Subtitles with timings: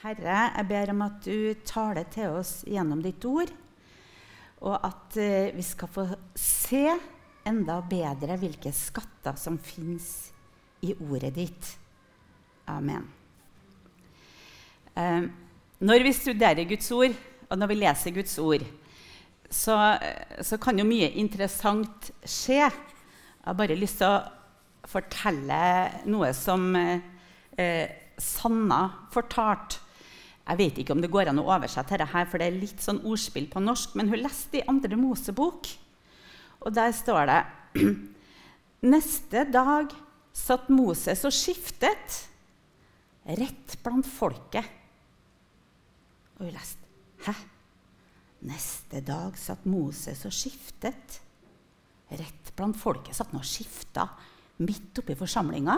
[0.00, 3.50] Herre, jeg ber om at du taler til oss gjennom ditt ord,
[4.64, 6.06] og at eh, vi skal få
[6.40, 6.86] se
[7.44, 10.30] enda bedre hvilke skatter som fins
[10.88, 11.68] i ordet ditt.
[12.72, 13.04] Amen.
[14.96, 15.28] Eh,
[15.84, 17.18] når vi studerer Guds ord,
[17.50, 18.64] og når vi leser Guds ord,
[19.52, 19.76] så,
[20.40, 22.62] så kan jo mye interessant skje.
[22.62, 25.60] Jeg har bare lyst til å fortelle
[26.08, 27.84] noe som eh,
[28.16, 28.80] Sanna
[29.12, 29.79] fortalte.
[30.50, 32.80] Jeg vet ikke om det går an å oversette dette, her, for det er litt
[32.82, 33.92] sånn ordspill på norsk.
[33.94, 35.68] Men hun leste i Andre Mosebok,
[36.60, 37.42] og der står det
[38.90, 39.92] Neste dag
[40.34, 42.16] satt Moses og skiftet
[43.38, 44.64] rett blant folket.
[46.38, 46.88] Og hun leste
[47.20, 47.34] Hæ?
[48.48, 51.18] Neste dag satt Moses og skiftet
[52.08, 53.12] rett blant folket.
[53.14, 54.06] Satt han og skifta
[54.64, 55.76] midt oppi forsamlinga?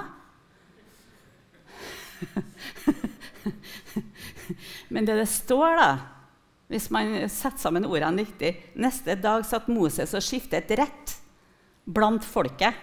[4.93, 5.91] Men det det står, da,
[6.73, 11.19] hvis man setter sammen ordene riktig Neste dag satt Moses og skiftet rett
[11.85, 12.75] blant folket.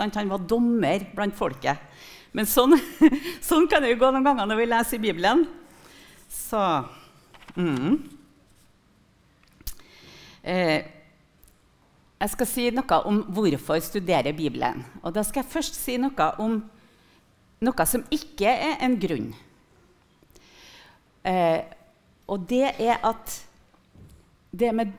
[0.00, 1.78] Han var dommer blant folket.
[2.36, 2.74] Men sånn,
[3.48, 5.44] sånn kan det jo gå noen ganger når vi leser i Bibelen.
[6.32, 6.60] Så
[7.54, 7.94] mm.
[10.42, 10.80] eh,
[12.20, 14.82] Jeg skal si noe om hvorfor studere Bibelen.
[15.04, 16.58] Og da skal jeg først si noe om
[17.64, 19.30] noe som ikke er en grunn.
[21.26, 21.62] Eh,
[22.26, 23.32] og det er at
[24.56, 24.92] det med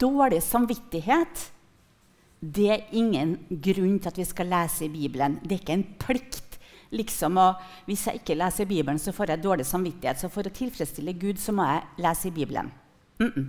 [0.00, 1.50] dårlig samvittighet
[2.40, 5.36] det er ingen grunn til at vi skal lese i Bibelen.
[5.44, 6.46] Det er ikke en plikt.
[6.90, 10.18] Liksom, og hvis jeg ikke leser Bibelen, så får jeg dårlig samvittighet.
[10.18, 12.72] Så for å tilfredsstille Gud så må jeg lese i Bibelen.
[13.20, 13.46] Mm -mm.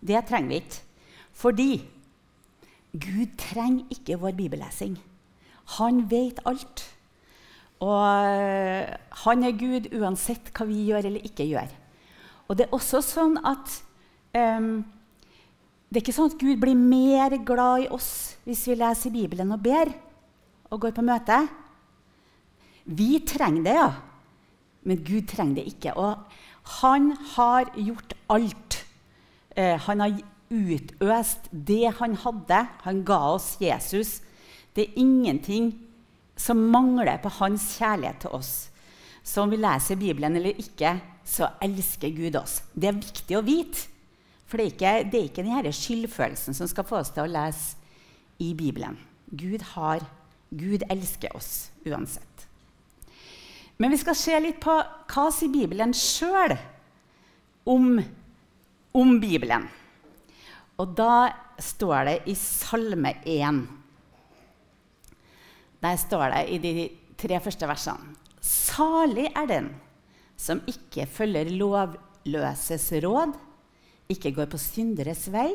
[0.00, 0.82] Det trenger vi ikke.
[1.32, 1.84] Fordi
[2.92, 4.98] Gud trenger ikke vår bibellesing.
[5.78, 6.95] Han vet alt.
[7.84, 11.72] Og eh, han er Gud uansett hva vi gjør eller ikke gjør.
[12.48, 13.72] Og det er også sånn at
[14.32, 14.84] um,
[15.90, 18.10] det er ikke sånn at Gud blir mer glad i oss
[18.46, 19.90] hvis vi leser Bibelen og ber
[20.70, 21.40] og går på møte.
[22.86, 23.90] Vi trenger det, ja.
[24.86, 25.94] Men Gud trenger det ikke.
[25.98, 28.78] Og han har gjort alt.
[29.56, 30.14] Eh, han har
[30.50, 32.60] utøst det han hadde.
[32.86, 34.20] Han ga oss Jesus.
[34.74, 35.72] Det er ingenting
[36.36, 38.54] som mangler på hans kjærlighet til oss.
[39.26, 42.60] Så om vi leser Bibelen eller ikke, så elsker Gud oss.
[42.74, 43.88] Det er viktig å vite.
[44.46, 47.32] For det er ikke, det er ikke denne skyldfølelsen som skal få oss til å
[47.32, 47.74] lese
[48.38, 48.94] i Bibelen.
[49.26, 50.04] Gud, har,
[50.54, 52.46] Gud elsker oss uansett.
[53.76, 56.54] Men vi skal se litt på hva sier Bibelen sjøl
[57.68, 57.98] om,
[58.94, 59.66] om Bibelen.
[60.78, 61.26] Og da
[61.60, 63.64] står det i Salme 1
[65.86, 66.74] der står det i de
[67.18, 68.14] tre første versene
[68.46, 69.72] Salig er den
[70.38, 73.32] som ikke følger lovløses råd,
[74.12, 75.48] ikke går på synderes vei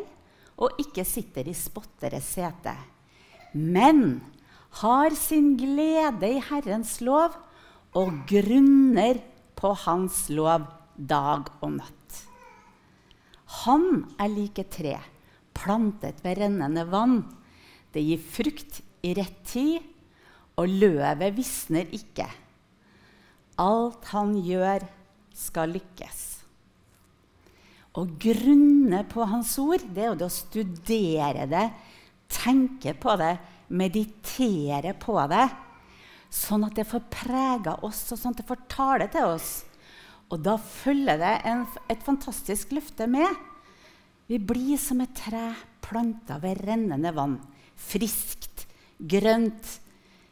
[0.62, 2.74] og ikke sitter i spotteres sete,
[3.54, 4.20] men
[4.82, 7.38] har sin glede i Herrens lov
[7.98, 9.22] og grunner
[9.56, 12.20] på Hans lov dag og natt.
[13.64, 14.98] Han er like tre,
[15.56, 17.22] plantet ved rennende vann.
[17.92, 19.82] Det gir frukt i rett tid
[20.62, 22.28] og løvet visner ikke.
[23.62, 24.86] Alt han gjør,
[25.36, 26.20] skal lykkes.
[27.98, 31.66] Å grunne på hans ord, det er jo det å studere det,
[32.32, 33.34] tenke på det,
[33.76, 35.48] meditere på det.
[36.32, 39.50] Sånn at det får prega oss, og sånn at det får tale til oss.
[40.32, 43.28] Og da følger det en, et fantastisk løfte med.
[44.32, 45.50] Vi blir som et tre
[45.84, 47.36] planta ved rennende vann.
[47.76, 48.64] Friskt,
[48.96, 49.81] grønt,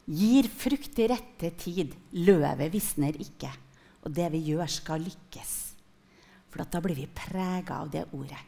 [0.09, 1.94] gir frukt i rette tid.
[2.18, 3.52] Løvet visner ikke.
[4.06, 5.56] Og det vi gjør, skal lykkes.
[6.50, 8.40] For da blir vi prega av det ordet.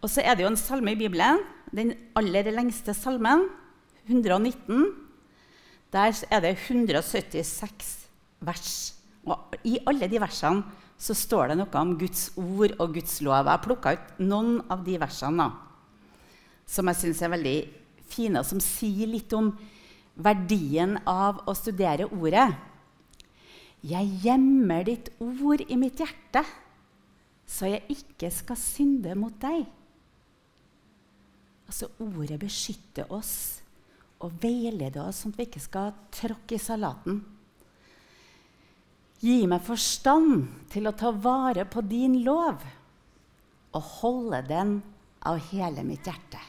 [0.00, 1.42] Og så er det jo en salme i Bibelen,
[1.76, 3.46] den aller lengste salmen,
[4.08, 4.88] 119.
[5.92, 7.90] Der er det 176
[8.40, 8.76] vers.
[9.28, 10.64] Og I alle de versene
[11.00, 13.44] så står det noe om Guds ord og Guds lov.
[13.44, 15.50] Jeg har plukka ut noen av de versene da,
[16.68, 17.58] som jeg syns er veldig
[18.10, 19.52] fine, og som sier litt om
[20.24, 22.48] verdien av å studere ordet.
[23.80, 26.42] Jeg gjemmer ditt ord i mitt hjerte,
[27.48, 29.64] så jeg ikke skal synde mot deg.
[31.70, 33.62] Altså, Ordet beskytter oss
[34.20, 37.22] og veileder oss, sånn at vi ikke skal tråkke i salaten.
[39.20, 42.62] Gi meg forstand til å ta vare på din lov
[43.70, 44.78] og holde den
[45.28, 46.40] av hele mitt hjerte.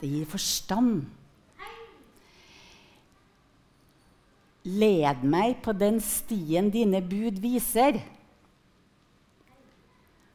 [0.00, 1.06] Det gir forstand
[4.64, 7.98] Led meg på den stien dine bud viser.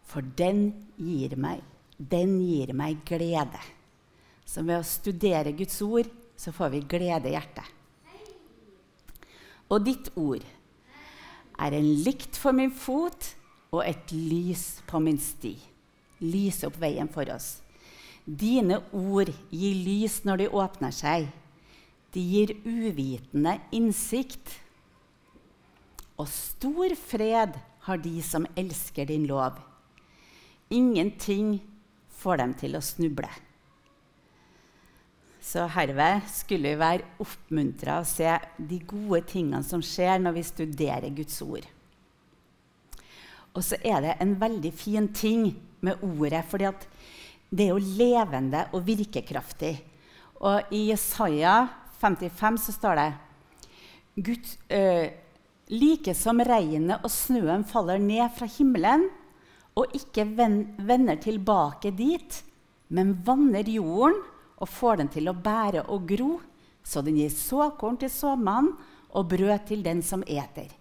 [0.05, 1.63] For den gir meg,
[1.97, 3.61] den gir meg glede.
[4.45, 6.09] Så ved å studere Guds ord
[6.39, 7.65] så får vi glede i hjertet.
[9.69, 10.45] Og ditt ord
[11.59, 13.33] er en lykt for min fot
[13.69, 15.53] og et lys på min sti.
[16.25, 17.59] Lyse opp veien for oss.
[18.25, 21.29] Dine ord gir lys når de åpner seg.
[22.13, 24.55] De gir uvitende innsikt.
[26.19, 29.59] Og stor fred har de som elsker din lov.
[30.69, 31.59] Ingenting
[32.19, 33.29] får dem til å snuble.
[35.39, 40.47] Så herved skulle vi være oppmuntra å se de gode tingene som skjer når vi
[40.49, 41.65] studerer Guds ord.
[43.55, 45.47] Og så er det en veldig fin ting
[45.81, 46.69] med ordet, fordi
[47.49, 49.73] det er jo levende og virkekraftig.
[50.45, 51.55] Og i Jesaja
[51.99, 53.09] 55 så står det
[54.19, 55.09] Gud, øh,
[55.69, 59.03] Like som regnet og snøen faller ned fra himmelen
[59.77, 62.39] og ikke vender tilbake dit,
[62.89, 64.17] men vanner jorden
[64.57, 66.31] og får den til å bære og gro,
[66.81, 68.73] så den gir såkorn til såmannen
[69.13, 70.73] og brød til den som eter.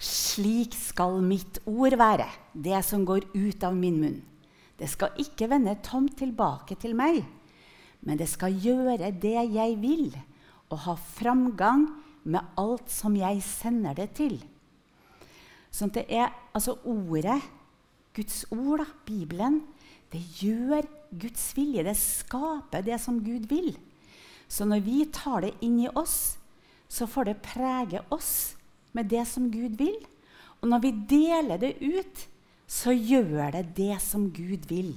[0.00, 2.26] Slik skal mitt ord være,
[2.56, 4.18] det som går ut av min munn.
[4.80, 7.20] Det skal ikke vende tomt tilbake til meg,
[8.00, 10.08] men det skal gjøre det jeg vil
[10.72, 11.86] og ha framgang
[12.24, 14.38] med alt som jeg sender det til.
[15.72, 17.40] Sånn det er altså ordet,
[18.12, 19.62] Guds ord, da, Bibelen,
[20.12, 20.84] det gjør
[21.16, 21.84] Guds vilje.
[21.86, 23.72] Det skaper det som Gud vil.
[24.52, 26.36] Så når vi tar det inn i oss,
[26.92, 28.52] så får det prege oss
[28.92, 29.96] med det som Gud vil.
[30.60, 32.26] Og når vi deler det ut,
[32.68, 34.92] så gjør det det som Gud vil.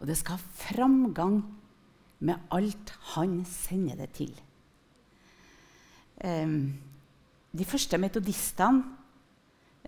[0.00, 1.40] Og det skal ha framgang
[2.22, 4.32] med alt han sender det til.
[6.22, 6.70] Um,
[7.52, 8.84] de første metodistene,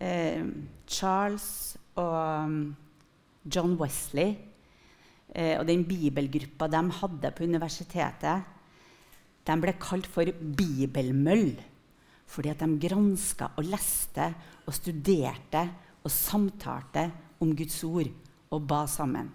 [0.02, 0.48] um,
[0.90, 2.56] Charles og um,
[3.46, 8.50] John Wesley uh, og den bibelgruppa de hadde på universitetet,
[9.44, 10.26] de ble kalt for
[10.58, 11.54] bibelmøll.
[12.26, 14.26] Fordi at de granska og leste
[14.64, 15.62] og studerte
[16.02, 17.04] og samtalte
[17.44, 18.10] om Guds ord
[18.50, 19.28] og ba sammen.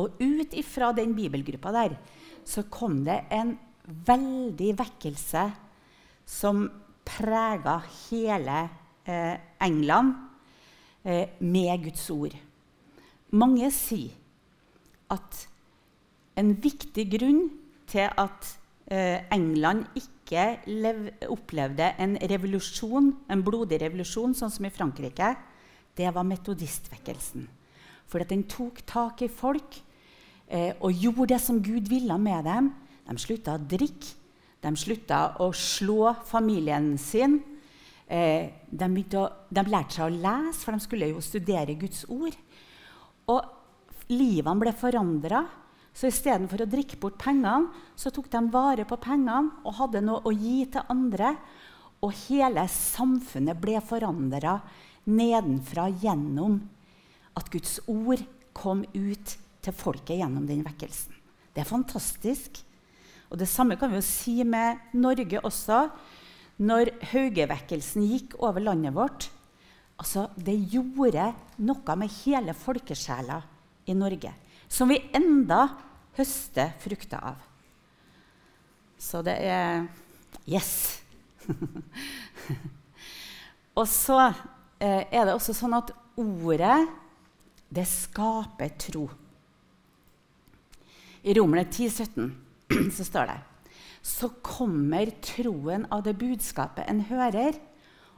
[0.00, 1.98] Og ut ifra den bibelgruppa der
[2.48, 3.52] så kom det en
[4.06, 5.44] veldig vekkelse
[6.26, 6.64] som
[7.06, 8.58] prega hele
[9.04, 10.14] eh, England
[11.04, 12.36] eh, med Guds ord.
[13.32, 14.12] Mange sier
[15.12, 15.46] at
[16.40, 17.46] en viktig grunn
[17.90, 18.52] til at
[18.92, 25.34] eh, England ikke lev, opplevde en revolusjon, en blodig revolusjon, sånn som i Frankrike,
[25.96, 27.48] det var metodistvekkelsen.
[28.08, 29.76] For den tok tak i folk
[30.48, 32.72] eh, og gjorde det som Gud ville med dem.
[33.08, 34.18] De slutta å drikke,
[34.62, 37.40] de slutta å slå familien sin.
[38.06, 38.88] Eh, de,
[39.18, 42.36] å, de, lærte seg å lese, for de skulle jo studere Guds ord.
[43.32, 45.42] Og livene ble forandra.
[45.92, 50.22] Så istedenfor å drikke bort pengene, så tok de vare på pengene og hadde noe
[50.24, 51.34] å gi til andre.
[52.02, 54.56] Og hele samfunnet ble forandra
[55.04, 56.60] nedenfra gjennom
[57.38, 58.22] at Guds ord
[58.56, 61.14] kom ut til folket gjennom den vekkelsen.
[61.52, 62.62] Det er fantastisk.
[63.32, 65.86] Og Det samme kan vi jo si med Norge også.
[66.60, 69.30] Når Haugevekkelsen gikk over landet vårt
[70.02, 71.30] altså Det gjorde
[71.62, 73.38] noe med hele folkesjela
[73.86, 74.32] i Norge,
[74.66, 75.68] som vi enda
[76.16, 77.38] høster frukter av.
[78.98, 79.86] Så det er
[80.48, 81.02] Yes!
[83.78, 84.18] og så
[84.82, 86.88] eh, er det også sånn at ordet,
[87.70, 89.04] det skaper tro.
[91.22, 92.41] I Romerne 10, 17
[92.96, 93.38] så står det
[94.02, 97.58] Så kommer troen av det budskapet en hører,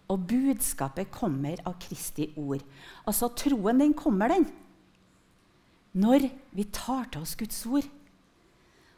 [0.09, 2.63] og budskapet kommer av Kristi ord.
[3.09, 4.47] Altså troen, den kommer, den.
[5.97, 7.89] Når vi tar til oss Guds ord.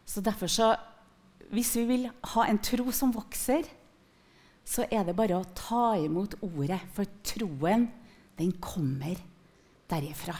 [0.06, 0.76] Så derfor så
[1.46, 3.62] Hvis vi vil ha en tro som vokser,
[4.66, 7.84] så er det bare å ta imot ordet, for troen,
[8.34, 9.14] den kommer
[9.86, 10.34] derifra.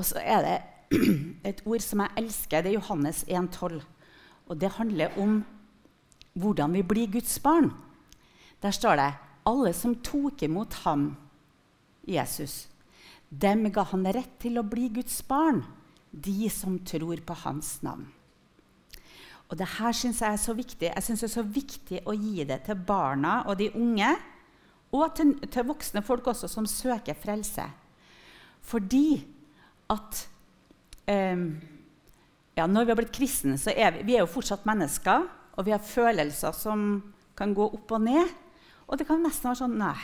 [0.00, 0.56] Og så er det
[1.48, 2.62] et ord som jeg elsker.
[2.62, 3.80] Det er Johannes 1,12.
[4.46, 5.40] Og det handler om
[6.36, 7.72] hvordan vi blir Guds barn.
[8.62, 9.12] Der står det
[9.46, 11.14] alle som tok imot ham,
[12.06, 12.68] Jesus,
[13.30, 15.64] dem ga han rett til å bli Guds barn,
[16.10, 18.06] de som tror på hans navn.
[19.46, 20.88] Og det her syns jeg er så viktig.
[20.88, 24.14] Jeg synes det er så viktig å gi det til barna og de unge,
[24.94, 27.66] og til, til voksne folk også som søker frelse.
[28.66, 29.20] Fordi
[29.92, 30.24] at
[31.06, 35.28] ja, Når vi har blitt kristne, så er vi, vi er jo fortsatt mennesker.
[35.56, 38.28] og vi har følelser som kan gå opp og ned.
[38.86, 39.96] Og det kan nesten være sånn Nei,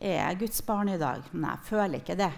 [0.00, 1.22] er jeg Guds barn i dag?
[1.32, 2.32] Nei, jeg føler ikke det.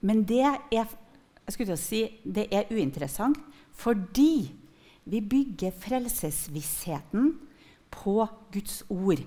[0.00, 3.38] Men det er, jeg skulle si, det er uinteressant
[3.72, 4.52] fordi
[5.08, 7.32] vi bygger frelsesvissheten
[7.90, 9.22] på Guds ord.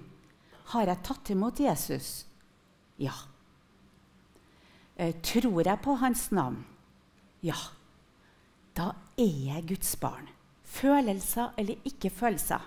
[0.72, 2.25] Har jeg tatt imot Jesus?
[3.01, 3.15] Ja.
[4.96, 6.62] Eh, tror jeg på hans navn?
[7.45, 7.57] Ja.
[8.75, 10.29] Da er jeg Guds barn.
[10.65, 12.63] Følelser eller ikke følelser.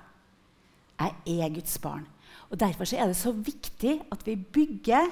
[0.99, 2.07] Jeg er Guds barn.
[2.51, 5.11] Og Derfor er det så viktig at vi bygger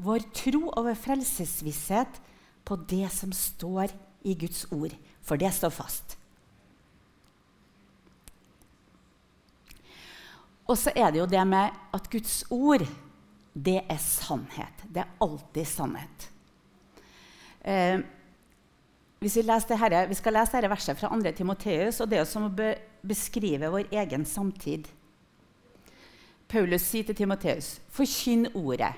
[0.00, 2.20] vår tro og vår frelsesvisshet
[2.64, 3.92] på det som står
[4.24, 4.94] i Guds ord.
[5.22, 6.16] For det står fast.
[10.70, 12.84] Og så er det jo det med at Guds ord,
[13.54, 14.84] det er sannhet.
[14.86, 16.30] Det er alltid sannhet.
[17.64, 17.98] Eh,
[19.20, 21.32] hvis vi, her, vi, skal lese dette verset fra 2.
[21.36, 22.72] Timoteus, og det er som å be,
[23.04, 24.88] beskrive vår egen samtid.
[26.48, 28.94] Paulus sier til Timoteus.: Forkynn ordet.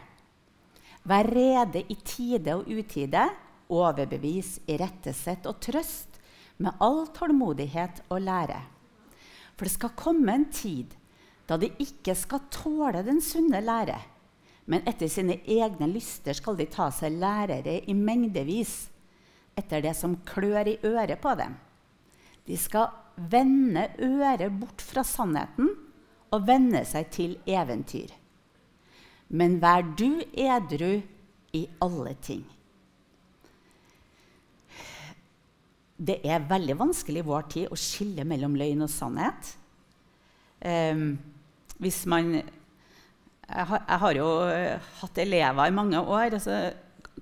[1.02, 3.26] Vær rede i tide og utide.
[3.72, 6.20] Overbevis, irettesett og trøst
[6.62, 8.60] med all tålmodighet og lære.
[9.56, 10.94] For det skal komme en tid
[11.48, 13.98] da de ikke skal tåle den sunne lære,
[14.70, 18.91] men etter sine egne lyster skal de ta seg lærere i mengdevis,
[19.58, 21.54] etter det som klør i øret på dem.
[22.46, 25.70] De skal vende øret bort fra sannheten
[26.32, 28.10] og vende seg til eventyr.
[29.32, 31.00] Men vær du edru
[31.56, 32.42] i alle ting.
[36.02, 39.52] Det er veldig vanskelig i vår tid å skille mellom løgn og sannhet.
[40.62, 41.14] Um,
[41.82, 42.34] hvis man
[43.52, 44.26] jeg har, jeg har, jo
[45.02, 46.58] hatt elever i mange år, og så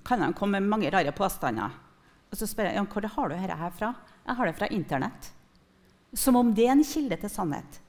[0.07, 1.73] kan de komme med mange rare påstander.
[2.31, 3.93] Og så spør jeg ja, hvor har du dette her fra.
[4.25, 5.31] Jeg har det fra Internett.
[6.15, 7.79] Som om det er en kilde til sannhet.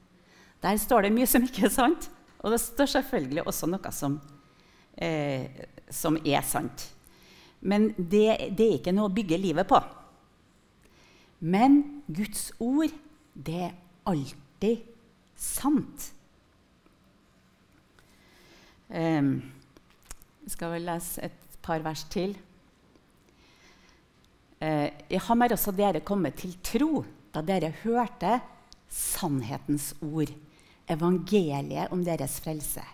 [0.62, 2.08] Der står det mye som ikke er sant,
[2.42, 4.18] og det står selvfølgelig også noe som,
[4.94, 6.88] eh, som er sant.
[7.62, 9.78] Men det, det, er ikke noe å bygge livet på.
[11.42, 12.90] Men Guds ord,
[13.34, 14.82] det er alltid
[15.38, 16.08] sant.
[18.92, 19.36] Um,
[20.42, 22.34] vi skal vel lese et par vers til.
[25.12, 27.02] I ham er også dere kommet til tro
[27.34, 28.38] da dere hørte
[28.92, 30.32] sannhetens ord,
[30.88, 32.84] evangeliet om deres frelse.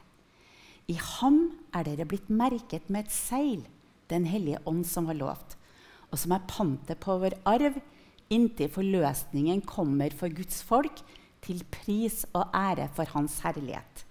[0.90, 1.40] I ham
[1.74, 3.66] er dere blitt merket med et seil,
[4.08, 5.58] Den hellige ånd som var lovt,
[6.08, 7.74] og som er pantet på vår arv
[8.32, 11.02] inntil forløsningen kommer for Guds folk,
[11.44, 14.06] til pris og ære for Hans herlighet.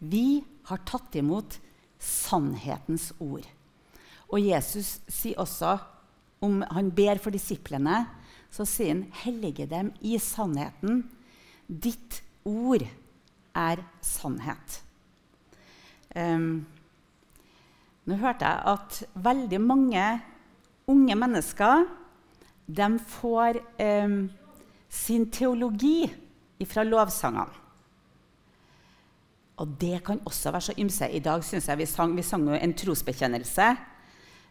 [0.00, 1.58] Vi har tatt imot
[2.00, 3.44] sannhetens ord.
[4.32, 5.76] Og Jesus sier også,
[6.44, 8.04] om han ber for disiplene,
[8.54, 11.02] så sier han, 'Hellige dem i sannheten'.
[11.66, 12.84] Ditt ord
[13.54, 14.82] er sannhet.
[16.14, 16.66] Um,
[18.06, 20.04] nå hørte jeg at veldig mange
[20.86, 21.86] unge mennesker
[22.66, 23.58] de får
[24.04, 24.30] um,
[24.88, 26.06] sin teologi
[26.64, 27.60] fra lovsangene.
[29.62, 31.08] Og det kan også være så ymse.
[31.10, 33.68] I dag syns jeg vi sang, vi sang en trosbekjennelse.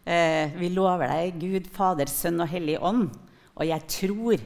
[0.04, 3.08] Eh, vi lover deg Gud, Fader, Sønn og Hellig Ånd.
[3.56, 4.44] Og jeg tror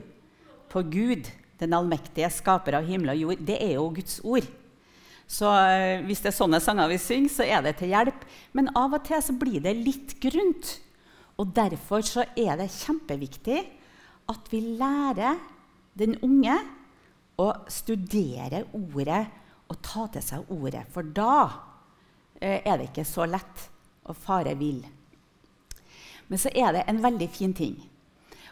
[0.70, 3.44] på Gud, den allmektige skaper av himmel og jord.
[3.48, 4.46] Det er jo Guds ord.
[5.28, 8.22] Så eh, hvis det er sånne sanger vi synger, så er det til hjelp.
[8.56, 10.76] Men av og til så blir det litt grunt.
[11.38, 13.58] Og derfor så er det kjempeviktig
[14.30, 15.40] at vi lærer
[15.98, 16.54] den unge
[17.38, 19.24] å studere ordet
[19.68, 20.86] og ta til seg ordet.
[20.94, 21.34] For da
[22.40, 23.66] eh, er det ikke så lett
[24.08, 24.80] å fare vill.
[26.28, 27.76] Men så er det en veldig fin ting.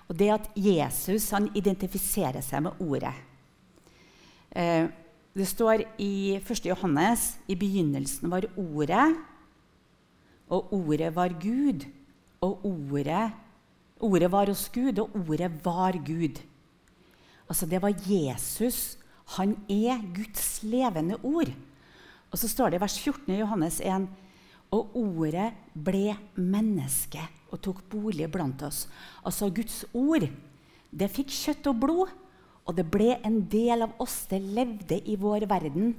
[0.09, 3.15] Og det at Jesus han identifiserer seg med ordet.
[4.57, 4.87] Eh,
[5.37, 6.67] det står i 1.
[6.71, 9.17] Johannes i begynnelsen var Ordet,
[10.49, 11.85] og Ordet var Gud.
[12.41, 13.33] Og Ordet,
[14.01, 16.41] ordet var hos Gud, og Ordet var Gud.
[17.49, 18.97] Altså, det var Jesus
[19.35, 21.51] han er Guds levende ord.
[22.31, 24.09] Og så står det i vers 14 i Johannes 1.:
[24.75, 28.87] Og ordet ble menneske og tok bolig blant oss.
[29.25, 30.27] Altså Guds ord.
[30.91, 32.13] Det fikk kjøtt og blod,
[32.67, 34.25] og det ble en del av oss.
[34.31, 35.95] Det levde i vår verden.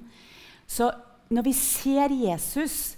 [0.68, 0.90] Så
[1.32, 2.98] når vi ser Jesus,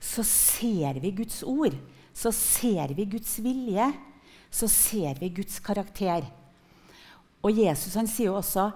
[0.00, 1.76] så ser vi Guds ord.
[2.16, 3.90] Så ser vi Guds vilje.
[4.50, 6.24] Så ser vi Guds karakter.
[7.44, 8.70] Og Jesus han sier jo også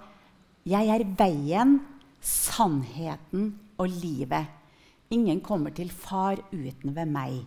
[0.65, 1.81] 'Jeg er veien,
[2.21, 4.64] sannheten og livet'.
[5.13, 7.43] Ingen kommer til far uten ved meg.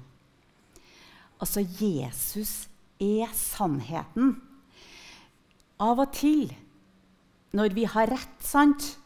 [1.41, 2.67] Altså, Jesus
[3.01, 4.35] er sannheten.
[5.79, 6.49] Av og til
[7.57, 8.97] når vi har rett, sant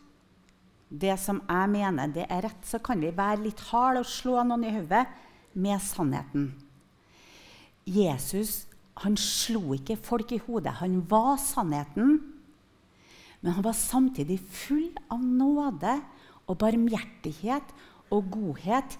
[0.91, 4.41] Det som jeg mener det er rett, så kan vi være litt harde og slå
[4.43, 5.05] noen i hodet
[5.55, 6.49] med sannheten.
[7.87, 8.65] Jesus
[8.99, 10.79] han slo ikke folk i hodet.
[10.81, 12.19] Han var sannheten.
[13.41, 15.95] Men han var samtidig full av nåde
[16.45, 17.71] og barmhjertighet
[18.11, 18.97] og godhet.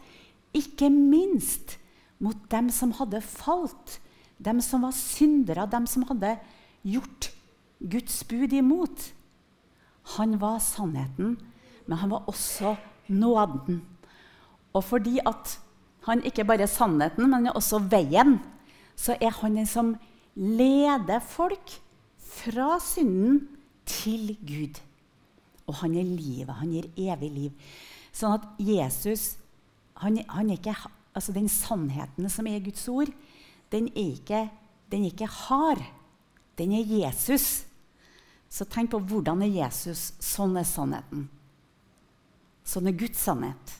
[0.53, 1.77] Ikke minst
[2.19, 3.99] mot dem som hadde falt,
[4.37, 6.35] dem som var syndere, dem som hadde
[6.83, 7.31] gjort
[7.81, 9.11] Guds bud imot.
[10.17, 11.37] Han var sannheten,
[11.85, 12.75] men han var også
[13.07, 13.81] nåden.
[14.73, 15.59] Og fordi at
[16.07, 18.39] han ikke bare er sannheten, men også veien,
[18.95, 19.95] så er han den som
[20.35, 21.81] leder folk
[22.17, 23.47] fra synden
[23.85, 24.79] til Gud.
[25.67, 26.53] Og han er livet.
[26.59, 27.51] Han gir evig liv.
[28.11, 29.35] Sånn at Jesus
[30.01, 30.73] han, han ikke,
[31.13, 33.11] altså Den sannheten som er Guds ord,
[33.71, 34.45] den er ikke,
[34.91, 35.83] den er ikke hard.
[36.57, 37.63] Den er Jesus.
[38.51, 40.11] Så tenk på hvordan er Jesus.
[40.19, 41.29] Sånn er sannheten.
[42.67, 43.77] Sånn er Guds sannhet.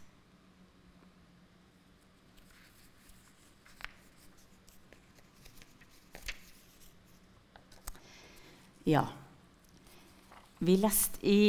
[8.88, 9.05] Ja.
[10.61, 11.41] Vi leste i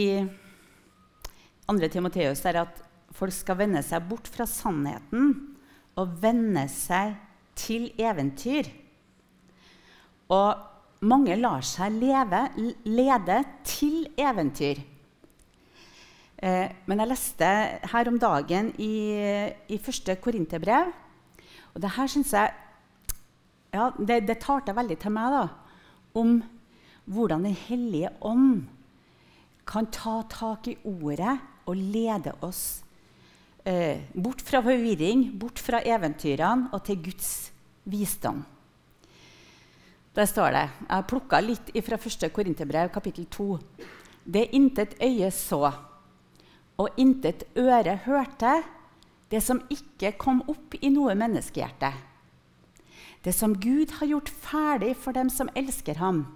[1.70, 1.78] 2.
[1.88, 5.32] Timoteus at folk skal vende seg bort fra sannheten
[6.00, 7.14] og vende seg
[7.58, 8.70] til eventyr.
[10.32, 12.46] Og mange lar seg leve,
[12.88, 13.38] lede
[13.68, 14.80] til eventyr.
[16.42, 17.50] Eh, men jeg leste
[17.92, 18.94] her om dagen i,
[19.68, 20.90] i første Korinterbrev,
[21.72, 22.50] og det her syns jeg
[23.72, 25.44] ja, det, det talte veldig til meg da,
[26.18, 26.40] om
[27.12, 28.66] hvordan Den hellige ånd
[29.66, 31.38] kan ta tak i ordet
[31.72, 32.82] og lede oss
[33.64, 37.32] eh, bort fra forvirring, bort fra eventyrene og til Guds
[37.88, 38.42] visdom.
[40.12, 42.28] Der står det Jeg har plukka litt fra 1.
[42.32, 43.48] Korinterbrev, kapittel 2.
[44.24, 45.72] Det intet øye så,
[46.76, 48.60] og intet øre hørte,
[49.32, 51.94] det som ikke kom opp i noe menneskehjerte.
[53.24, 56.26] Det som Gud har gjort ferdig for dem som elsker ham,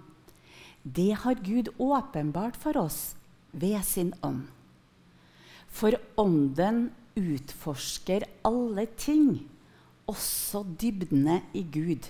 [0.81, 3.15] det har Gud åpenbart for oss
[3.51, 4.47] ved sin ånd.
[5.67, 9.47] For ånden utforsker alle ting,
[10.07, 12.07] også dybdene i Gud.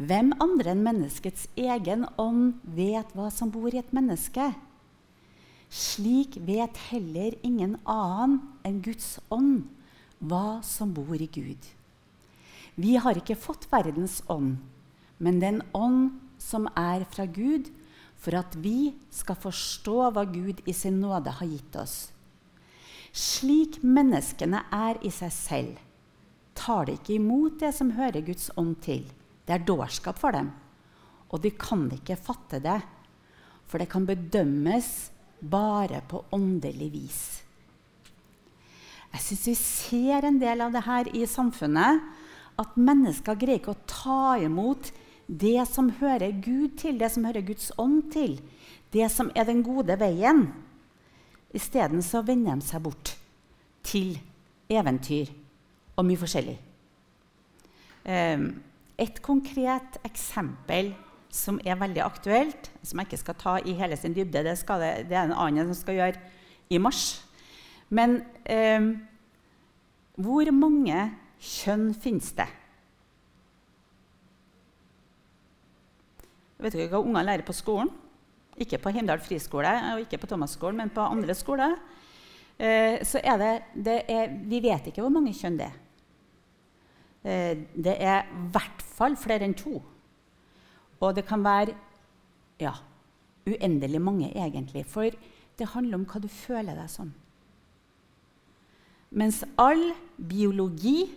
[0.00, 4.48] Hvem andre enn menneskets egen ånd vet hva som bor i et menneske?
[5.72, 9.66] Slik vet heller ingen annen enn Guds ånd
[10.18, 11.60] hva som bor i Gud.
[12.74, 14.56] Vi har ikke fått verdens ånd,
[15.20, 17.68] men den ånd som er fra Gud,
[18.22, 21.96] for at vi skal forstå hva Gud i sin nåde har gitt oss.
[23.12, 25.80] Slik menneskene er i seg selv,
[26.54, 29.04] tar de ikke imot det som hører Guds ånd til.
[29.44, 30.52] Det er dårskap for dem.
[31.32, 32.78] Og de kan ikke fatte det,
[33.66, 35.10] for det kan bedømmes
[35.42, 37.22] bare på åndelig vis.
[39.12, 42.00] Jeg syns vi ser en del av det her i samfunnet.
[42.60, 44.92] At mennesker greier ikke å ta imot
[45.26, 48.38] det som hører Gud til, det som hører Guds ånd til.
[48.92, 50.46] Det som er den gode veien.
[51.54, 53.14] Isteden så vender de seg bort
[53.84, 54.16] til
[54.72, 55.30] eventyr
[55.96, 56.58] og mye forskjellig.
[58.02, 58.46] Um,
[58.98, 60.92] et konkret eksempel
[61.32, 64.90] som er veldig aktuelt, som jeg ikke skal ta i hele sin dybde, det, det,
[65.08, 66.20] det er en annen som skal gjøre
[66.72, 67.22] i mars.
[67.92, 68.84] Men eh,
[70.20, 71.06] hvor mange
[71.40, 72.48] kjønn finnes det?
[76.62, 77.90] Vet dere hva ungene lærer på skolen?
[78.60, 81.74] Ikke på Heimdal friskole og ikke på Thomas-skolen, men på andre skoler.
[82.58, 85.78] Eh, så er det, det er, Vi vet ikke hvor mange kjønn det er.
[87.24, 89.80] Eh, det er i hvert fall flere enn to.
[91.02, 91.74] Og det kan være
[92.62, 92.76] ja,
[93.48, 94.84] uendelig mange, egentlig.
[94.86, 95.10] For
[95.58, 97.10] det handler om hva du føler deg som.
[99.12, 101.10] Mens all biologi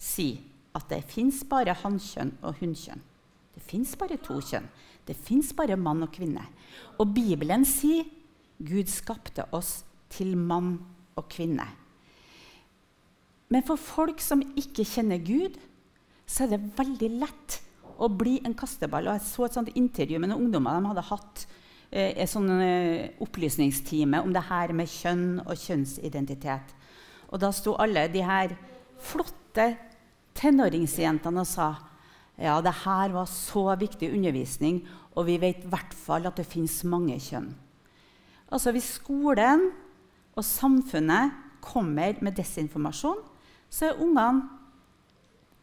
[0.00, 0.40] sier
[0.74, 3.02] at det fins bare hannkjønn og hunnkjønn.
[3.54, 4.66] Det fins bare to kjønn.
[5.04, 6.44] Det fins bare mann og kvinne.
[6.98, 8.06] Og Bibelen sier
[8.64, 10.78] Gud skapte oss til mann
[11.18, 11.66] og kvinne.
[13.52, 15.58] Men for folk som ikke kjenner Gud,
[16.26, 17.60] så er det veldig lett
[18.00, 19.08] å bli en kasteball.
[19.08, 21.44] Og jeg så et sånt intervju med noen ungdommer de hadde hatt
[21.90, 26.74] eh, et sånn eh, opplysningstime om det her med kjønn og kjønnsidentitet.
[27.30, 28.56] Og da sto alle de her
[29.04, 29.74] flotte
[30.38, 31.68] tenåringsjentene og sa
[32.40, 34.82] ja, det her var så viktig undervisning,
[35.14, 37.52] og vi vet i hvert fall at det fins mange kjønn.
[38.50, 39.68] Altså Hvis skolen
[40.34, 43.22] og samfunnet kommer med desinformasjon,
[43.70, 44.48] så er ungene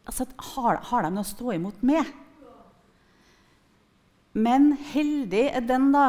[0.08, 2.08] altså, har, har, de noe å stå imot med?
[4.32, 6.08] Men heldig er den da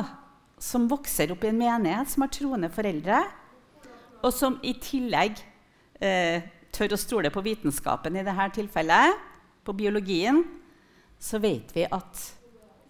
[0.64, 3.20] som vokser opp i en menighet, som har troende foreldre,
[4.24, 5.42] og som i tillegg
[6.00, 9.20] eh, tør å stole på vitenskapen i dette tilfellet,
[9.64, 10.44] på biologien,
[11.20, 12.24] så vet vi at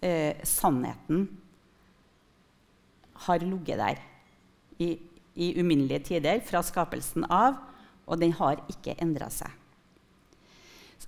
[0.02, 1.28] eh, sannheten
[3.26, 4.00] har ligget der
[4.82, 4.88] i,
[5.34, 7.60] i uminnelige tider, fra skapelsen av,
[8.04, 9.50] og den har ikke endra seg.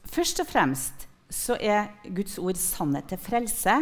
[0.06, 3.74] Først og fremst så er Guds ord sannhet til frelse,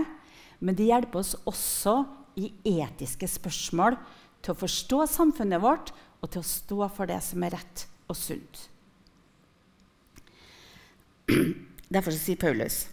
[0.64, 1.98] men det hjelper oss også
[2.40, 2.48] i
[2.80, 3.98] etiske spørsmål
[4.42, 5.92] til å forstå samfunnet vårt
[6.22, 8.64] og til å stå for det som er rett og sunt.
[11.94, 12.88] Derfor sier Paulus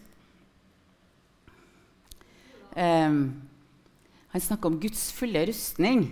[2.76, 3.22] um,
[4.32, 6.06] Han snakker om Guds fulle rustning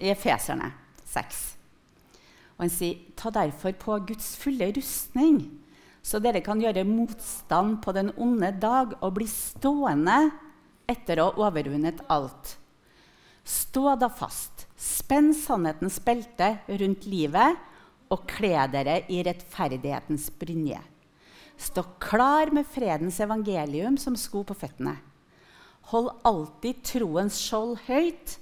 [0.00, 0.72] i Efeserne
[1.12, 1.42] 6.
[2.56, 5.44] Og han sier, ta derfor på Guds fulle rustning,
[6.02, 10.16] så dere kan gjøre motstand på den onde dag og bli stående
[10.90, 12.56] etter å ha overvunnet alt.
[13.44, 17.60] Stå da fast, spenn sannhetens belte rundt livet
[18.12, 20.80] og kle dere i rettferdighetens brynje.
[21.62, 24.96] Stå klar med fredens evangelium som sko på føttene.
[25.92, 28.38] Hold alltid troens skjold høyt.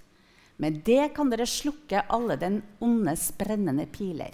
[0.60, 4.32] Med det kan dere slukke alle den ondes brennende piler.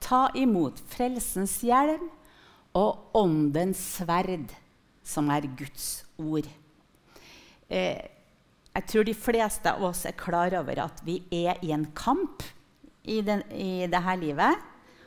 [0.00, 2.10] Ta imot frelsens hjelm
[2.76, 4.52] og åndens sverd,
[5.04, 6.48] som er Guds ord.
[7.68, 8.02] Eh,
[8.76, 12.44] jeg tror de fleste av oss er klar over at vi er i en kamp
[13.08, 14.60] i, den, i dette livet.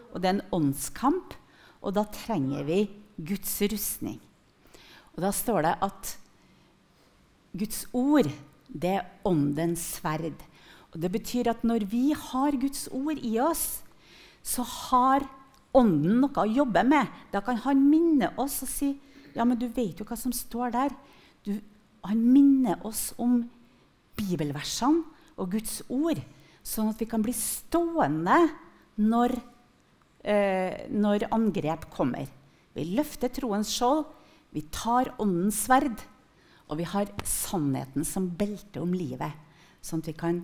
[0.10, 1.36] Og det er en åndskamp,
[1.80, 2.84] og da trenger vi
[3.18, 4.20] Guds rustning.
[5.16, 6.14] Og da står det at
[7.60, 8.30] Guds ord,
[8.70, 10.38] det er åndens sverd.
[10.94, 13.82] Og det betyr at når vi har Guds ord i oss,
[14.44, 15.28] så har
[15.78, 17.10] Ånden noe å jobbe med.
[17.30, 18.96] Da kan han minne oss og si
[19.36, 20.96] ja, men du vet jo hva som står der.
[21.46, 21.54] Du,
[22.02, 23.44] han minner oss om
[24.18, 25.06] bibelversene
[25.40, 26.20] og Guds ord,
[26.66, 28.40] sånn at vi kan bli stående
[29.00, 29.38] når,
[30.24, 32.30] eh, når angrep kommer.
[32.76, 34.06] Vi løfter troens skjold,
[34.56, 36.02] vi tar åndens sverd,
[36.70, 39.34] og vi har sannheten som belte om livet,
[39.82, 40.44] sånn at vi kan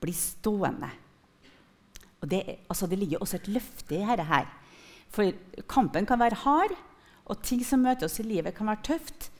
[0.00, 0.90] bli stående.
[2.20, 4.48] Det, altså, det ligger også et løfte i dette her.
[5.10, 5.32] For
[5.70, 6.74] kampen kan være hard,
[7.30, 9.30] og ting som møter oss i livet, kan være tøft.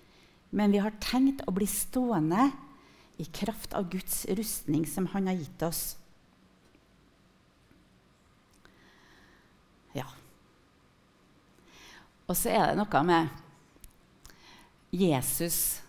[0.55, 2.51] Men vi har tenkt å bli stående
[3.21, 5.83] i kraft av Guds rustning som Han har gitt oss.
[9.95, 10.07] Ja.
[12.31, 13.31] Og så er det noe med
[14.95, 15.81] Jesus.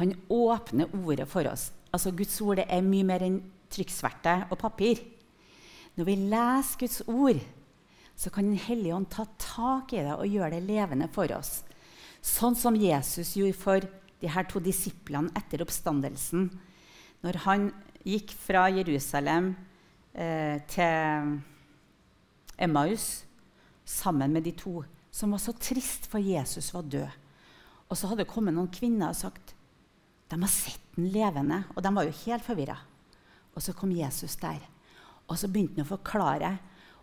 [0.00, 1.68] Han åpner ordet for oss.
[1.92, 5.02] Altså Guds ord er mye mer enn trykksverte og papir.
[5.96, 7.40] Når vi leser Guds ord,
[8.16, 11.60] så kan Den hellige ånd ta tak i det og gjøre det levende for oss.
[12.24, 13.84] Sånn som Jesus gjorde for
[14.20, 16.48] de her to disiplene etter oppstandelsen.
[17.20, 17.68] Når han
[18.06, 19.52] gikk fra Jerusalem
[20.16, 21.36] eh, til
[22.56, 23.26] Emmaus
[23.84, 24.80] sammen med de to
[25.16, 27.22] som var så trist for Jesus var død.
[27.88, 29.54] Og så hadde det kommet noen kvinner og sagt
[30.26, 31.62] de har sett den levende.
[31.76, 32.76] Og de var jo helt forvirra.
[33.54, 34.58] Og så kom Jesus der.
[35.30, 36.56] Og så begynte han å forklare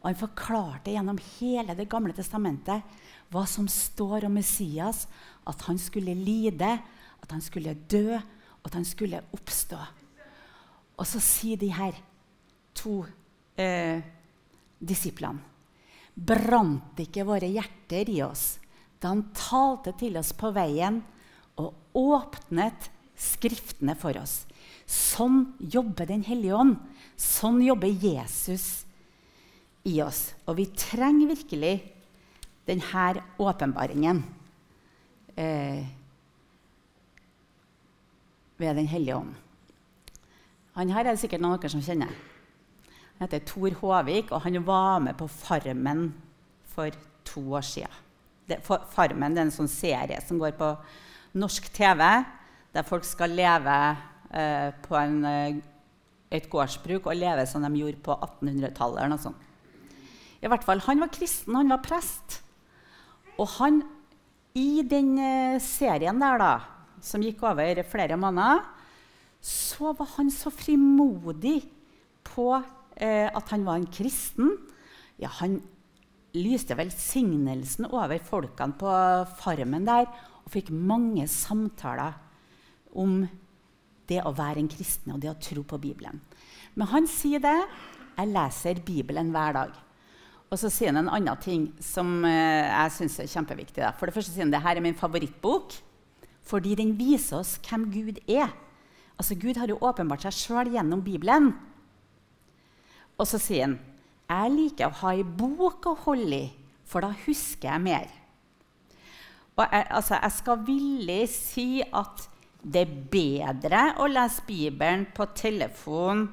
[0.03, 2.83] og han forklarte gjennom hele Det gamle testamentet
[3.31, 5.07] hva som står om Messias.
[5.47, 6.73] At han skulle lide,
[7.23, 9.79] at han skulle dø, og at han skulle oppstå.
[10.99, 11.95] Og så sier de her
[12.75, 12.99] to
[13.55, 14.03] eh,
[14.83, 15.52] disiplene
[16.13, 18.57] Brant ikke våre hjerter i oss
[19.01, 21.01] da han talte til oss på veien
[21.59, 24.43] og åpnet Skriftene for oss?
[24.89, 26.77] Sånn jobber Den hellige ånd.
[27.15, 28.85] Sånn jobber Jesus
[29.87, 30.33] i oss.
[30.49, 31.75] Og vi trenger virkelig
[32.67, 34.23] denne åpenbaringen
[35.35, 35.85] eh,
[38.57, 39.33] ved Den hellige ånd.
[40.73, 42.13] Han her er det sikkert noen av dere som kjenner.
[43.23, 46.09] Han heter Tor Håvik, og han var med på Farmen
[46.73, 46.91] for
[47.23, 47.93] to år siden.
[48.67, 50.73] Farmen det er en sånn serie som går på
[51.39, 52.01] norsk TV,
[52.75, 53.77] der folk skal leve
[54.27, 55.55] eh, på en, eh,
[56.35, 59.31] et gårdsbruk og leve som de gjorde på 1800-tallet.
[60.43, 62.41] I hvert fall, Han var kristen, han var prest.
[63.39, 63.85] Og han,
[64.51, 66.53] i den eh, serien der, da,
[66.99, 68.67] som gikk over flere måneder,
[69.39, 71.61] så var han så frimodig
[72.27, 72.51] på
[73.03, 74.55] eh, at han var en kristen.
[75.21, 75.59] Ja, han
[76.33, 78.91] lyste velsignelsen over folkene på
[79.37, 80.07] farmen der
[80.43, 82.15] og fikk mange samtaler
[82.97, 83.23] om
[84.09, 86.19] det å være en kristen og det å tro på Bibelen.
[86.75, 87.57] Men han sier det.
[88.13, 89.77] Jeg leser Bibelen hver dag.
[90.53, 93.81] Og så sier han en annen ting som eh, jeg syns er kjempeviktig.
[93.81, 93.93] Da.
[93.97, 95.73] For det første sier han det her er min favorittbok.
[96.43, 98.51] fordi den viser oss hvem Gud er.
[99.17, 101.53] Altså, Gud har jo åpenbart seg sjøl gjennom Bibelen.
[103.23, 103.79] Og så sier han
[104.33, 106.51] jeg liker å ha ei bok å holde i,
[106.87, 108.07] for da husker jeg mer.
[109.53, 112.23] Og jeg, altså, jeg skal villig si at
[112.63, 116.25] det er bedre å lese Bibelen på telefon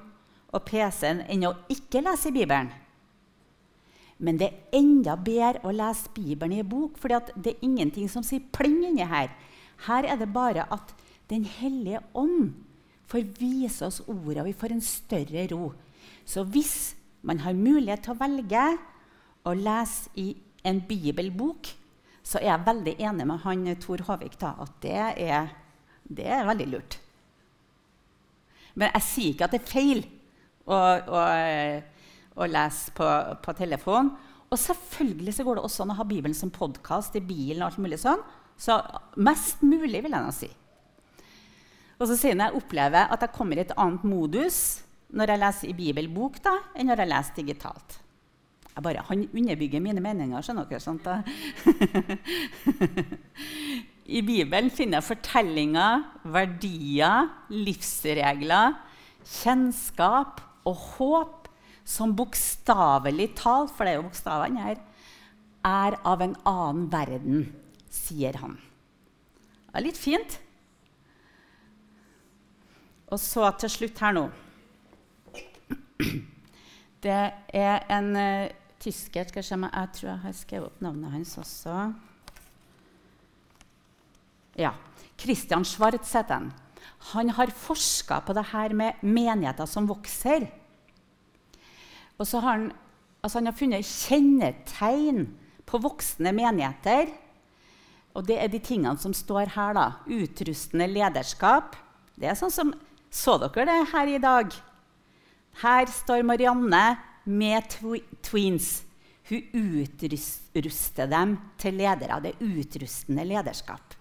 [0.50, 2.70] og PC-en enn å ikke lese Bibelen.
[4.20, 8.08] Men det er enda bedre å lese Bibelen i en bok, for det er ingenting
[8.08, 9.34] som sier pling inni her.
[9.86, 10.96] Her er det bare at
[11.30, 12.56] Den hellige ånd
[13.06, 15.68] får vise oss ordet, og vi får en større ro.
[16.30, 16.94] Så hvis
[17.26, 18.64] man har mulighet til å velge
[19.48, 20.30] å lese i
[20.66, 21.72] en bibelbok,
[22.22, 25.54] så er jeg veldig enig med han Tor Håvik da, at det er,
[26.04, 26.98] det er veldig lurt.
[28.78, 30.04] Men jeg sier ikke at det er feil
[30.70, 31.24] å, å
[32.40, 33.08] å lese på,
[33.42, 34.12] på telefon.
[34.50, 37.62] Og selvfølgelig så går det også an å ha Bibelen som podkast i bilen.
[37.62, 38.22] og alt mulig sånn.
[38.60, 38.76] Så
[39.16, 40.50] mest mulig, vil jeg nå si.
[42.00, 44.80] Og så sier han jeg opplever at jeg kommer i et annet modus
[45.16, 47.98] når jeg leser i bibelbok da, enn når jeg leser digitalt.
[48.70, 50.42] Jeg bare, Han underbygger mine meninger.
[50.42, 51.22] skjønner dere, sånt da.
[54.10, 58.78] I Bibelen finner jeg fortellinger, verdier, livsregler,
[59.26, 61.50] kjennskap og håp
[61.84, 64.80] som bokstavelig talt, for det er jo bokstavene her,
[65.66, 67.48] er av en annen verden,
[67.90, 68.56] sier han.
[69.70, 70.38] Det er litt fint.
[73.10, 74.28] Og så til slutt her nå
[77.00, 77.18] Det
[77.56, 81.76] er en uh, tysker skal se, jeg tror jeg har skrevet opp navnet hans også.
[84.60, 84.74] Ja.
[85.20, 86.50] Christian Schwartz han.
[87.12, 90.48] Har forska på det her med menigheter som vokser.
[92.18, 92.72] Og så har han,
[93.22, 95.26] altså han har funnet kjennetegn
[95.64, 97.12] på voksne menigheter.
[98.14, 99.74] Og det er de tingene som står her.
[99.74, 99.86] da.
[100.06, 101.76] Utrustende lederskap.
[102.16, 102.74] Det er sånn som
[103.10, 104.52] Så dere det her i dag?
[105.58, 106.84] Her står Marianne
[107.24, 107.66] med
[108.22, 108.82] tweens.
[109.30, 112.20] Hun utruster dem til ledere.
[112.22, 113.94] Det er utrustende lederskap.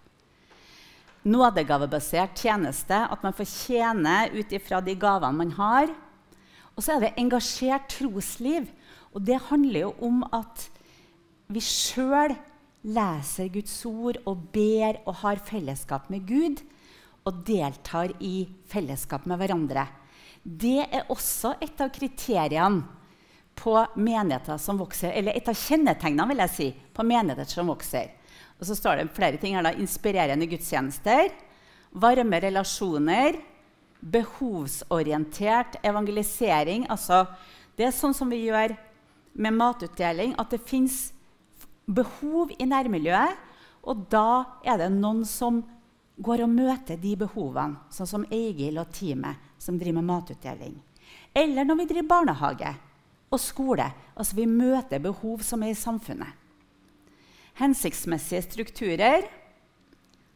[1.30, 5.92] Nådegavebasert tjeneste, at man får tjene ut ifra de gavene man har.
[6.76, 8.70] Og så er det engasjert trosliv.
[9.14, 10.70] Og det handler jo om at
[11.50, 12.34] vi sjøl
[12.88, 16.64] leser Guds ord og ber og har fellesskap med Gud.
[17.28, 19.86] Og deltar i fellesskap med hverandre.
[20.44, 22.86] Det er også et av kriteriene
[23.60, 28.14] på menigheter som vokser, eller et av kjennetegnene vil jeg si, på menigheter som vokser.
[28.60, 31.32] Og så står det flere ting her da, Inspirerende gudstjenester,
[31.92, 33.40] varme relasjoner,
[34.00, 36.86] behovsorientert evangelisering.
[36.92, 37.26] Altså,
[37.76, 38.78] det er sånn som vi gjør
[39.40, 41.10] med matutdeling, at det fins
[41.88, 43.36] behov i nærmiljøet.
[43.90, 45.64] Og da er det noen som
[46.20, 50.76] går og møter de behovene, sånn som Eigil og teamet som driver med matutdeling.
[51.36, 52.74] Eller når vi driver barnehage
[53.30, 53.86] og skole.
[54.18, 56.34] Altså vi møter behov som er i samfunnet.
[57.60, 59.28] Hensiktsmessige strukturer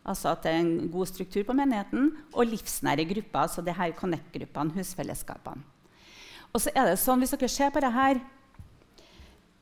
[0.04, 3.40] Altså at det er en god struktur på menigheten, og livsnære grupper.
[3.40, 5.64] altså det her Connect-gruppene, husfellesskapene.
[6.54, 8.20] Og så er det sånn, Hvis dere ser på det her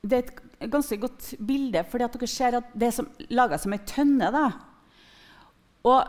[0.02, 3.74] Det er et ganske godt bilde, fordi at dere ser at det er laga som
[3.74, 4.32] ei tønne.
[4.32, 4.52] da.
[5.88, 6.06] Og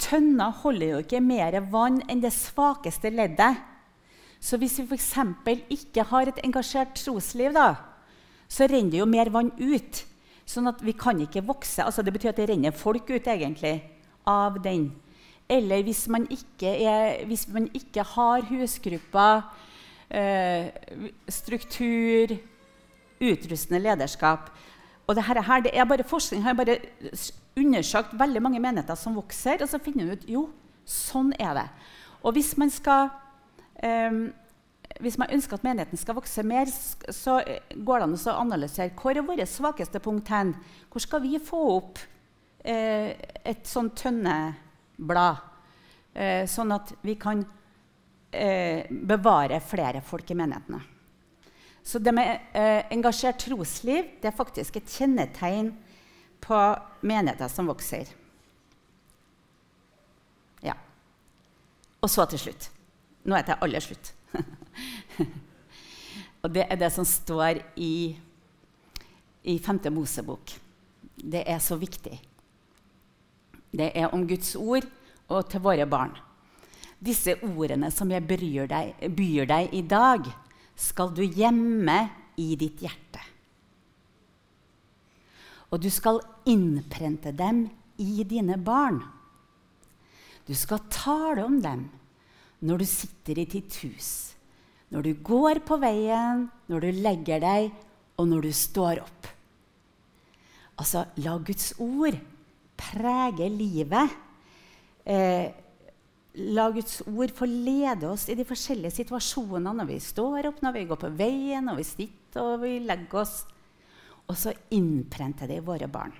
[0.00, 3.60] tønna holder jo ikke mer vann enn det svakeste leddet.
[4.42, 5.12] Så hvis vi f.eks.
[5.70, 7.76] ikke har et engasjert trosliv, da,
[8.50, 10.02] så renner det jo mer vann ut.
[10.48, 11.84] Sånn at vi kan ikke vokse.
[11.84, 13.76] Altså det betyr at det renner folk ut egentlig
[14.28, 14.90] av den.
[15.50, 19.44] Eller hvis man ikke, er, hvis man ikke har husgrupper,
[20.10, 20.72] eh,
[21.28, 22.34] struktur,
[23.22, 24.50] utrustende lederskap
[25.12, 26.78] Og det her, det er bare forskning har bare
[27.60, 30.46] undersøkt veldig mange menigheter som vokser, og så finner man ut jo,
[30.88, 31.66] sånn er det.
[32.24, 33.10] Og hvis man skal
[33.84, 34.30] um,
[35.02, 37.38] hvis man ønsker at menigheten skal vokse mer, så
[37.74, 40.54] går det an å analysere hvor er våre svakeste punkt hen.
[40.92, 41.98] Hvor skal vi få opp
[42.64, 45.42] eh, et sånt tønneblad,
[46.14, 47.44] eh, sånn at vi kan
[48.30, 50.91] eh, bevare flere folk i menighetene?
[51.82, 55.72] Så det med eh, engasjert trosliv det er faktisk et kjennetegn
[56.42, 56.58] på
[57.02, 58.10] menigheter som vokser.
[60.62, 60.76] Ja.
[62.02, 62.68] Og så til slutt.
[63.26, 64.12] Nå er det aller slutt.
[66.42, 68.14] og det er det som står i,
[69.42, 69.84] i 5.
[69.94, 70.54] Mosebok.
[71.18, 72.18] Det er så viktig.
[73.72, 74.86] Det er om Guds ord
[75.32, 76.14] og til våre barn.
[77.02, 78.26] Disse ordene som jeg
[78.70, 80.28] deg, byr deg i dag,
[80.78, 81.98] skal du gjemme
[82.40, 83.20] i ditt hjerte.
[85.72, 87.64] Og du skal innprente dem
[88.02, 89.00] i dine barn.
[90.44, 91.86] Du skal tale om dem
[92.62, 94.10] når du sitter i ditt hus,
[94.92, 97.72] når du går på veien, når du legger deg,
[98.20, 99.30] og når du står opp.
[100.78, 102.18] Altså, la Guds ord
[102.78, 104.14] prege livet.
[105.04, 105.48] Eh,
[106.34, 110.76] la Guds ord få lede oss i de forskjellige situasjonene når vi står opp, når
[110.78, 113.42] vi går på veien, når vi sitter og vi legger oss.
[114.30, 116.14] Og så innprente det i våre barn.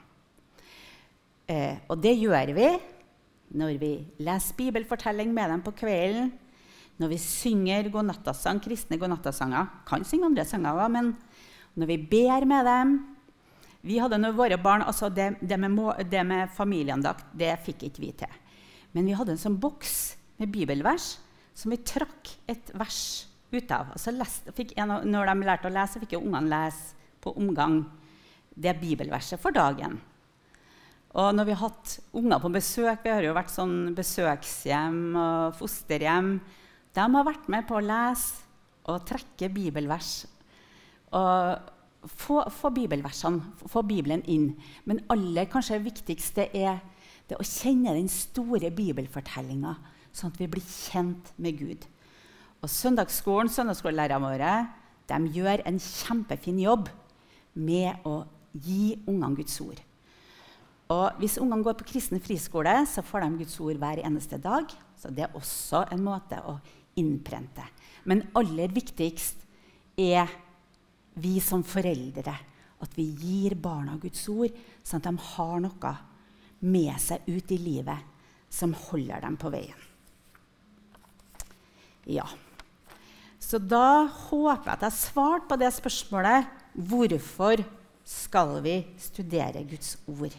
[1.48, 2.68] Eh, og det gjør vi
[3.56, 3.92] når vi
[4.24, 6.30] leser bibelfortelling med dem på kvelden,
[7.00, 11.10] når vi synger godnattasang, kristne godnattasanger Kan synge andre sanger òg, men
[11.74, 12.92] når vi ber med dem
[13.82, 18.04] vi hadde når våre barn, altså det, det, med, det med familieandakt det fikk ikke
[18.04, 18.36] vi til.
[18.92, 21.16] Men vi hadde en sånn boks med bibelvers
[21.56, 23.02] som vi trakk et vers
[23.52, 23.92] ut av.
[23.94, 27.82] Altså leste, en, når de lærte å lese, fikk jo ungene lese på omgang
[28.54, 29.98] det bibelverset for dagen.
[31.12, 35.58] Og når vi har hatt unger på besøk, vi har jo vært sånn besøkshjem og
[35.58, 36.38] fosterhjem,
[36.92, 38.42] de har vært med på å lese
[38.88, 40.24] og trekke bibelvers.
[41.16, 44.50] Og få, få bibelversene, få Bibelen inn.
[44.88, 46.80] Men aller kanskje viktigste er
[47.32, 49.76] det å kjenne den store bibelfortellinga,
[50.12, 51.86] sånn at vi blir kjent med Gud.
[52.62, 54.52] Og Søndagsskolen, søndagsskolelærerne våre
[55.10, 56.90] de gjør en kjempefin jobb
[57.58, 59.80] med å gi ungene Guds ord.
[60.92, 64.68] Og Hvis ungene går på kristen friskole, så får de Guds ord hver eneste dag.
[64.96, 66.58] Så Det er også en måte å
[67.00, 67.64] innprente.
[68.04, 69.40] Men aller viktigst
[69.96, 70.28] er
[71.14, 72.34] vi som foreldre.
[72.82, 74.52] At vi gir barna Guds ord,
[74.84, 75.96] sånn at de har noe
[76.62, 78.08] med seg ut i livet
[78.52, 79.78] som holder dem på veien.
[82.06, 82.26] Ja.
[83.42, 86.48] Så da håper jeg at jeg svarte på det spørsmålet
[86.88, 87.62] hvorfor
[88.08, 90.34] skal vi studere Guds ord.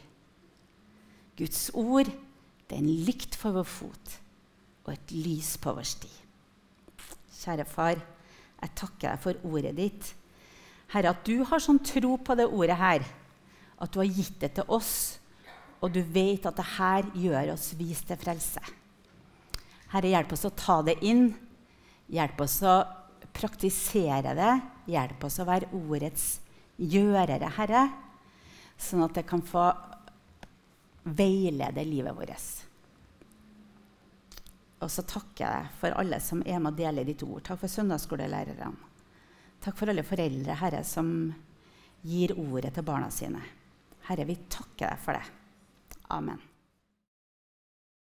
[1.37, 4.17] Guds ord det er en lykt for vår fot
[4.83, 6.11] og et lys på vår sti.
[7.43, 7.99] Kjære far,
[8.63, 10.13] jeg takker deg for ordet ditt.
[10.93, 13.05] Herre, at du har sånn tro på det ordet her,
[13.83, 15.19] at du har gitt det til oss,
[15.83, 18.61] og du vet at det her gjør oss vis til frelse.
[19.91, 21.27] Herre, hjelp oss å ta det inn.
[22.13, 22.77] Hjelp oss å
[23.35, 24.53] praktisere det.
[24.89, 26.27] Hjelp oss å være ordets
[26.79, 27.83] gjørere, Herre,
[28.79, 29.67] sånn at det kan få
[31.03, 32.47] veilede livet vårt.
[34.83, 37.43] Og så takker jeg deg for alle som er med og deler ditt ord.
[37.45, 38.73] Takk for søndagsskolelærerne.
[39.63, 41.07] Takk for alle foreldre, Herre, som
[42.03, 43.43] gir ordet til barna sine.
[44.09, 45.42] Herre, vi takker deg for det.
[46.13, 46.52] Amen.